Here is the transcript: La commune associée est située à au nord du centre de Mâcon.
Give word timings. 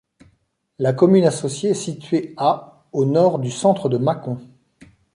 La 0.79 0.93
commune 0.93 1.25
associée 1.25 1.69
est 1.69 1.73
située 1.75 2.33
à 2.35 2.85
au 2.91 3.05
nord 3.05 3.37
du 3.37 3.51
centre 3.51 3.87
de 3.87 3.99
Mâcon. 3.99 4.39